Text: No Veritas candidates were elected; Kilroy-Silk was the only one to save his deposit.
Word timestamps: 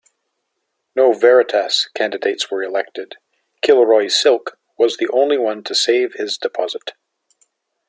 No 0.95 1.13
Veritas 1.13 1.87
candidates 1.93 2.49
were 2.49 2.63
elected; 2.63 3.17
Kilroy-Silk 3.61 4.57
was 4.75 4.97
the 4.97 5.07
only 5.09 5.37
one 5.37 5.63
to 5.65 5.75
save 5.75 6.13
his 6.15 6.39
deposit. 6.39 6.93